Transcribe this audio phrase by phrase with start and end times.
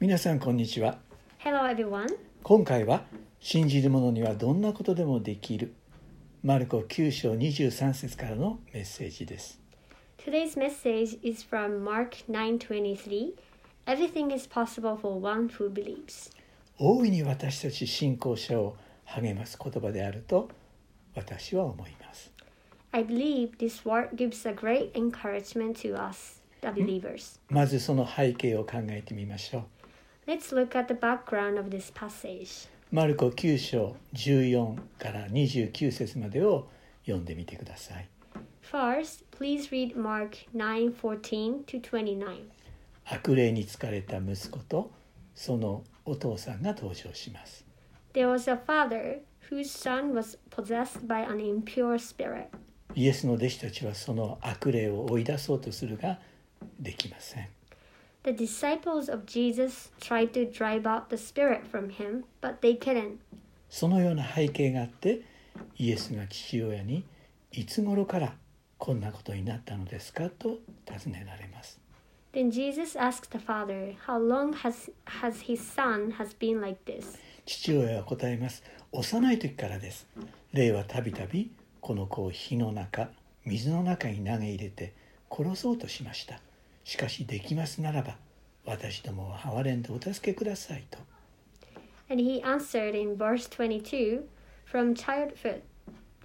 [0.00, 0.98] 皆さんこんにちは
[1.40, 2.06] Hello, everyone.
[2.44, 3.02] 今回は
[3.40, 5.74] 信じる者にはどんなことでもできる
[6.44, 9.60] マルコ9章23節からのメッセージです
[10.24, 13.34] Today's message is from Mark 9:23.
[13.86, 16.30] Everything is possible for one who believes.
[16.78, 20.48] 大いに私たち信仰者を励ます言葉であると
[21.16, 22.32] 私は思います
[22.92, 27.40] I believe this word gives a great encouragement to us, the believers.
[27.48, 29.77] まずその背景を考えてみましょう
[30.28, 32.68] Let's look at the background of this passage.
[32.92, 36.68] マルコ9章14から29節までを
[37.06, 38.06] 読んでみてください
[38.62, 42.42] First, please read Mark 9:14 to 29.
[43.06, 44.90] 悪霊に疲れた息子と
[45.34, 47.64] そのお父さんが登場します
[48.12, 49.20] There was a father
[49.50, 52.48] whose son was possessed by an impure spirit.
[52.94, 56.18] イエスの弟子たちはその悪霊を追い出そうとするが
[56.78, 57.48] できません
[58.24, 63.18] The disciples of Jesus tried to drive out the spirit from him, but they couldn't.
[63.70, 65.22] そのような背景があって
[65.76, 67.04] イエスが父親に
[67.52, 68.34] いつ頃から
[68.78, 71.80] こんなことになったのですかと尋ねられます
[72.32, 77.18] Then Jesus asked the father, How long has, has his son has been like this?
[77.46, 80.06] 父親は答えます幼い時からです
[80.52, 83.10] 霊はたびたびこの子を火の中
[83.44, 84.92] 水の中に投げ入れて
[85.30, 86.40] 殺そうとしました
[86.88, 88.16] しかしできますならば
[88.64, 90.98] 私どもを憐れんでお助けくださいと
[92.08, 94.22] And he answered in verse 22
[94.64, 95.60] From childhood,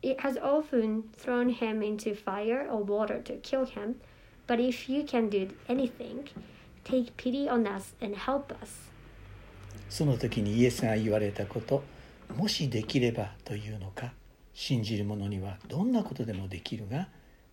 [0.00, 3.96] it has often thrown him into fire or water to kill him.
[4.46, 6.28] But if you can do anything,
[6.84, 8.92] take pity on us and help us.
[9.88, 11.82] その時にイエスが言われたこと
[12.36, 14.12] もしできればというのか
[14.52, 17.08] 信じる者にはどんなことでもできるが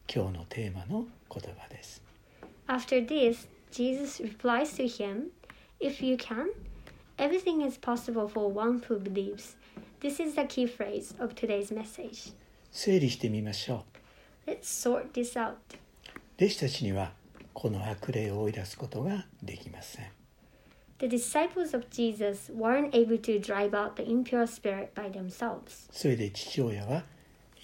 [0.08, 2.11] 今日のテーマの言葉です
[2.69, 5.31] After this, Jesus replies to him,
[5.81, 6.51] If you can,
[7.19, 9.57] everything is possible for one who believes.
[10.01, 12.33] This is the key phrase of today's message.
[12.71, 13.85] 整理してみましょ
[14.47, 15.53] Let's sort this out.
[15.53, 15.55] う
[16.37, 17.13] 弟子たちには
[17.55, 20.07] この悪霊を追い出すことができません
[20.99, 25.89] The disciples of Jesus weren't able to drive out the impure spirit by themselves.
[25.91, 27.05] それで父親は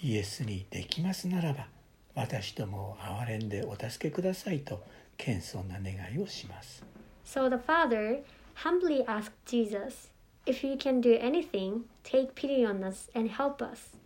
[0.01, 1.67] イエスにできますならば
[2.14, 4.82] 私どもを憐れんでお助けくださいと
[5.16, 6.84] 謙遜な願いをします。
[7.24, 8.22] So the father
[8.64, 10.10] humbly asked Jesus,
[10.46, 13.96] If you can do anything, take pity on us and help us.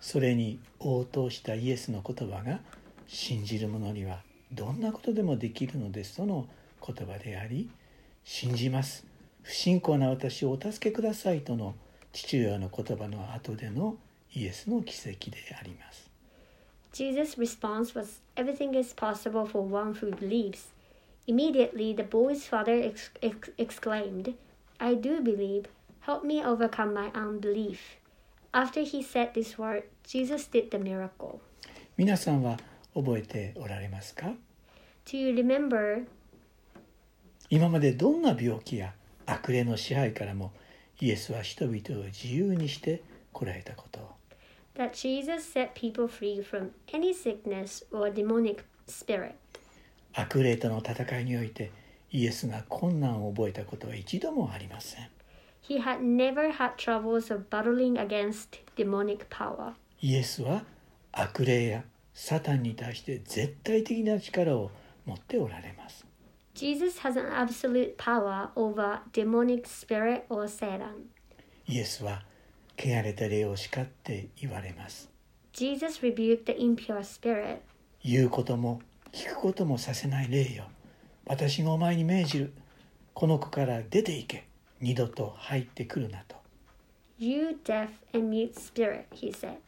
[0.00, 2.60] それに応答したイエスの言葉が
[3.06, 4.20] 信じる者には
[4.52, 6.46] どんなことでもできるのですとの
[6.84, 7.70] 言葉であり
[8.24, 9.12] 信じます。
[9.42, 11.74] 不信仰な私をお助けくださいとの
[12.12, 13.96] 父親の言葉の後での
[14.34, 16.11] イエスの奇跡であります
[16.91, 20.67] Jesus' response was, Everything is possible for one who believes.
[21.27, 24.33] Immediately, the boy's father ex- ex- exclaimed,
[24.79, 25.65] I do believe.
[26.01, 27.97] Help me overcome my unbelief.
[28.53, 31.41] After he said this word, Jesus did the miracle.
[31.97, 32.57] 皆さんは
[32.93, 34.33] 覚えておられますか
[35.05, 36.05] Do you remember
[37.49, 38.93] 今までどんな病気や
[39.25, 40.51] 悪霊の支配からも
[40.99, 43.03] イエスは人々を自由にして
[43.33, 44.11] こられたことを
[44.76, 49.34] That Jesus set people free from any sickness or demonic spirit?
[50.14, 51.70] 悪霊との戦いにおいて
[52.10, 55.08] イエスが困難を覚えたことは一度もありません
[55.62, 59.74] He had never had troubles of battling against demonic power.
[60.00, 60.64] イエスは
[61.12, 61.84] 悪霊や
[62.14, 64.70] サタンに対して絶対的な力を
[65.06, 66.04] 持っておられます
[66.54, 71.08] Jesus has an absolute power over demonic spirit or Satan.
[71.66, 72.22] イエスは
[72.82, 75.08] 汚れた霊を叱って言われます
[75.52, 77.58] Jesus rebuked the impure spirit.
[78.02, 78.80] 言うことも
[79.12, 80.64] 聞くこともさせない霊よ
[81.26, 82.52] 私がお前に命じる
[83.14, 84.46] この子から出て行け
[84.80, 86.36] 二度と入ってくるなと
[87.18, 89.58] You deaf and mute spirit, he said.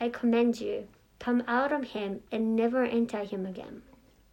[0.00, 0.88] I command you,
[1.20, 3.82] come out of him and never enter him again.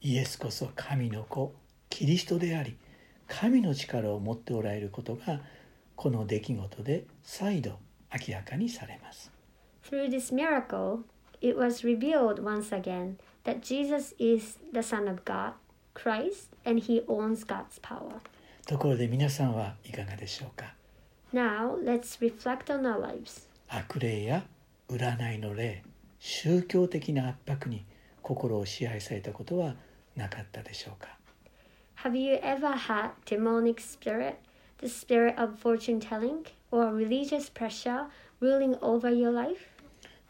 [0.02, 1.54] イエスこそ神の子
[1.90, 2.76] キリストであり
[3.28, 5.42] 神の力を持っておられることが
[5.96, 7.78] この出来事で再度
[8.14, 9.32] 明らかにされます
[9.84, 11.04] Through this miracle,
[11.42, 15.54] it was revealed once again that Jesus is the Son of God,
[15.94, 18.22] Christ, and he owns God's power.
[18.68, 20.74] ところで皆さんはいかがでしょうか
[21.34, 23.48] Now, let's reflect on our lives.
[23.70, 24.44] 悪霊や
[24.90, 25.84] 占いの霊
[26.20, 27.86] 宗教的な圧迫に
[28.22, 29.76] 心を支配されたことは
[30.16, 31.18] なかったでしょうか
[32.04, 34.36] Have you ever had demonic spirit,
[34.80, 38.08] the spirit of fortune telling, or religious pressure
[38.40, 39.70] ruling over your life?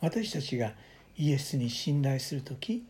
[0.01, 0.73] 私たちが
[1.15, 2.83] イエスに信頼する時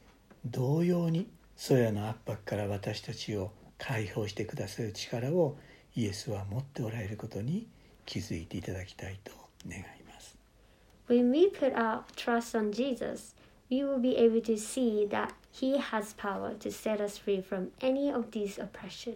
[0.45, 5.57] 同様にそれらの圧迫から私たちを解放してくださる力を
[5.95, 7.67] イエスは持っておられることに
[8.05, 9.31] 気づいていただきたいと
[9.67, 10.37] 願います。
[11.07, 13.35] When we put our trust on Jesus,
[13.69, 17.71] we will be able to see that He has power to set us free from
[17.81, 19.15] any of these oppression.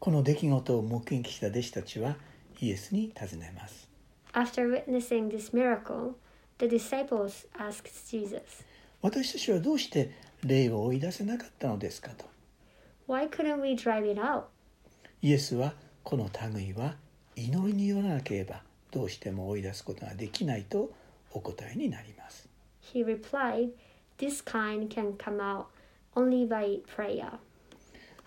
[0.00, 2.16] この出来事を目撃した弟子たちは
[2.60, 3.88] イエスに尋ねます。
[4.32, 6.14] After witnessing this miracle,
[6.58, 8.64] the disciples asked Jesus,
[9.02, 10.12] 私たちはどうして
[10.44, 12.26] 霊を追い出せなかったのですかと。
[13.08, 14.44] Why couldn't we drive it out?
[15.22, 16.96] イエスはこの類は
[17.34, 20.90] 祈りによらなければどうしても追い出すことができないと
[21.32, 22.48] お答えになります。
[22.92, 23.70] He replied,
[24.18, 25.66] This kind can come out
[26.14, 27.38] only by prayer.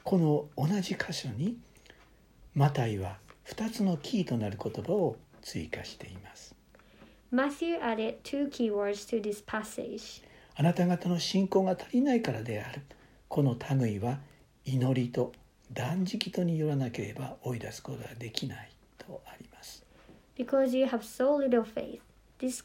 [0.04, 1.58] この同じ箇所に
[2.56, 3.18] マタイは
[3.48, 6.56] 2つのキーとなる言葉を追加しています。
[7.32, 10.24] Matthew added two keywords to this passage.
[10.56, 12.82] あなた方の信仰が足りないからである。
[13.28, 14.20] この類は
[14.66, 15.34] 祈りと
[15.72, 19.84] 断食とによらなければ追い出すことができないとあります。
[20.38, 22.00] Because you have so little faith,
[22.40, 22.64] this,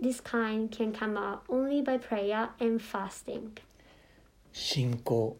[0.00, 3.52] this kind can come out only by prayer and fasting.
[4.52, 5.36] 信仰、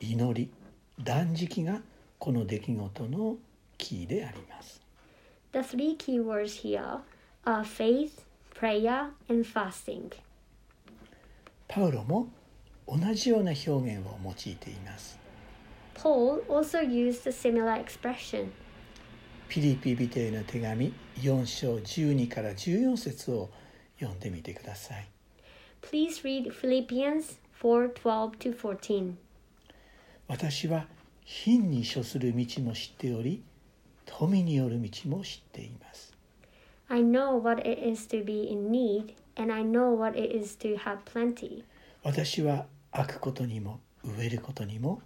[0.00, 0.50] 祈り、
[1.02, 1.82] 断食が
[2.18, 3.36] この出来事の
[3.82, 4.80] キーであります。
[5.52, 7.00] The three keywords here
[7.44, 8.22] are faith,
[8.54, 10.12] prayer, and fasting.
[11.66, 12.28] パウロも
[12.86, 15.18] 同じような表現を用いています。
[15.94, 18.50] Paul also used a similar expression.
[19.48, 23.50] ピリピ人への手紙4章12から14節を
[23.98, 25.08] 読んでみてください。
[25.82, 29.14] Please read Philippians 4:12 to 14.
[30.28, 30.86] 私は
[31.24, 33.42] 貧に処する道も知っており、
[34.18, 36.12] 富による道も知っています。
[36.88, 40.76] I know what it is to be in need, and I know what it is to
[40.76, 41.64] have plenty.
[42.02, 45.00] 私は開くことにも植えることにも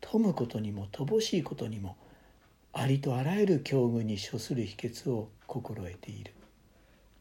[0.00, 1.96] 富むことにも乏しいことにも
[2.72, 6.32] ありとあらゆる境遇に処する秘訣を心得ている。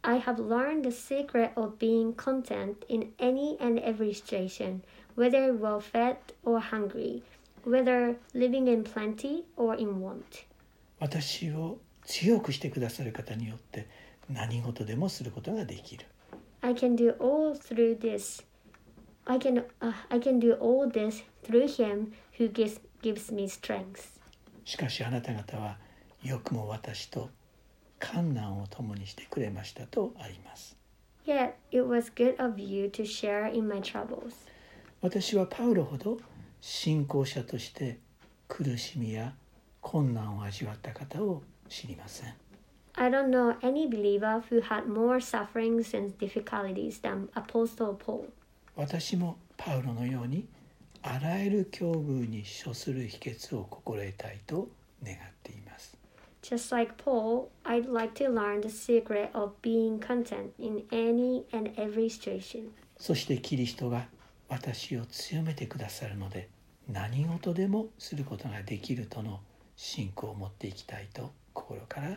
[0.04, 4.82] I have learned the secret of being content in any and every situation,
[5.16, 6.16] whether well fed
[6.46, 7.24] or hungry,
[7.66, 10.46] whether living in plenty or in want.
[11.00, 13.88] 私を強くしてくださる方によって
[14.30, 16.06] 何事でもすることができる。
[16.62, 18.44] I can do all through this.
[19.26, 24.20] I can uh, I can do all this through him who gives gives me strength.
[24.64, 25.78] しかしあなた方は
[26.24, 27.30] よくも私と
[28.00, 30.78] 観難を共にしてくれましたとあります。
[31.26, 34.34] Yet it was good of you to share in my troubles.
[35.02, 36.18] 私はパウロほど
[36.62, 38.00] 信仰者として
[38.48, 39.36] 苦しみや
[39.86, 42.34] 困難を味わった方を知りません。
[42.96, 48.30] I don't know any believer who had more sufferings and difficulties than Apostle Paul.
[48.76, 50.48] 私もパウロのように
[51.04, 54.68] あらゆる境遇に処する秘訣を心得たいと
[55.04, 55.96] 願っています。
[56.42, 62.10] Just like Paul, I'd like to learn the secret of being content in any and every
[62.10, 62.70] situation.
[62.98, 64.08] そしてキリストが
[64.50, 66.50] 私を強めてくださるので
[66.90, 69.42] 何事でもすることができるとの
[69.76, 72.08] 信仰を持っていきたいと心から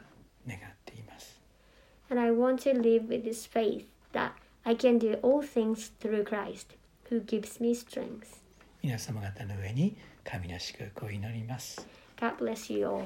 [0.47, 1.41] 願っています。
[2.11, 4.33] And I want to live with this faith that
[4.65, 6.77] I can do all things through Christ
[7.11, 8.39] who gives me strength.
[8.83, 11.87] 皆様方の上に神の祝福を祈ります。
[12.19, 13.05] God bless you all.